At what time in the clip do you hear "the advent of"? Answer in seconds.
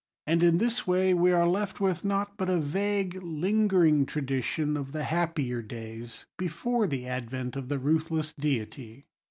6.87-7.69